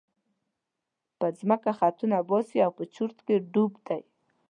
په 1.19 1.27
ځمکه 1.39 1.71
خطونه 1.79 2.17
باسي 2.29 2.57
او 2.65 2.71
په 2.77 2.83
چورت 2.93 3.17
کې 3.25 3.35
ډوب 3.53 3.73
دی. 3.87 4.01